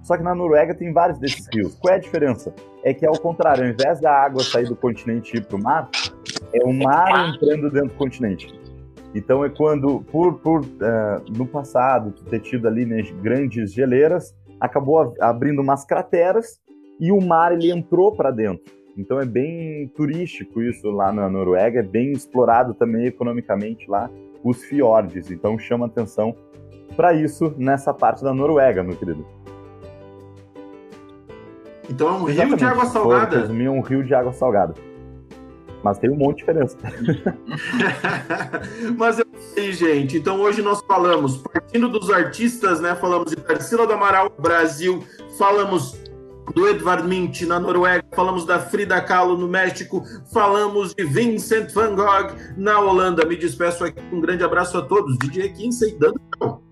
[0.08, 1.76] Só que na Noruega tem vários desses rios.
[1.76, 2.56] Qual é a diferença?
[2.82, 5.62] É que, ao contrário, ao invés da água sair do continente e ir para o
[5.62, 5.90] mar,
[6.54, 8.58] é o mar entrando dentro do continente.
[9.14, 15.14] Então é quando, por, por uh, no passado, ter tido ali né, grandes geleiras, acabou
[15.20, 16.58] abrindo umas crateras
[16.98, 18.64] e o mar ele entrou para dentro.
[18.98, 24.10] Então é bem turístico isso lá na Noruega, é bem explorado também economicamente lá
[24.42, 25.30] os fiordes.
[25.30, 26.34] Então chama atenção
[26.96, 29.37] para isso nessa parte da Noruega, meu querido.
[31.90, 32.48] Então é um Exatamente.
[32.48, 33.40] rio de água salgada.
[33.40, 34.74] Resumir, é um rio de água salgada.
[35.84, 36.78] Mas tem um monte de diferença.
[38.98, 39.24] Mas é
[39.58, 40.18] aí, gente.
[40.18, 42.96] Então hoje nós falamos, partindo dos artistas, né?
[42.96, 45.04] Falamos de Tarsila do Amaral, Brasil,
[45.38, 45.98] falamos
[46.54, 51.96] do Edvard Mint na Noruega, falamos da Frida Kahlo no México, falamos de Vincent van
[51.96, 53.26] Gogh na Holanda.
[53.26, 55.18] Me despeço aqui, um grande abraço a todos.
[55.18, 56.67] DJ Kinsey dando tchau.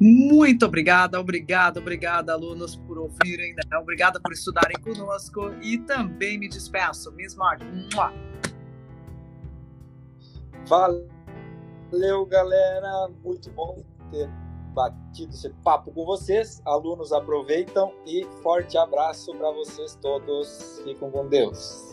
[0.00, 3.78] Muito obrigada, obrigada, obrigada, alunos, por ouvirem, né?
[3.78, 7.12] obrigada por estudarem conosco e também me despeço.
[7.12, 7.88] Miss Martin.
[10.66, 13.10] Valeu, galera.
[13.22, 14.26] Muito bom ter
[14.72, 16.62] batido esse papo com vocês.
[16.64, 20.80] Alunos aproveitam e forte abraço para vocês todos.
[20.84, 21.89] Fiquem com Deus.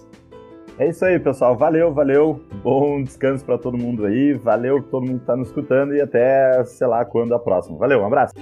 [0.80, 1.58] É isso aí, pessoal.
[1.58, 2.40] Valeu, valeu.
[2.64, 4.34] Bom descanso para todo mundo aí.
[4.34, 7.78] Valeu todo mundo que está nos escutando e até, sei lá, quando a próxima.
[7.78, 8.34] Valeu, um abraço.